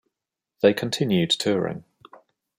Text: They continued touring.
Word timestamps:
They 0.63 0.73
continued 0.73 1.29
touring. 1.37 1.83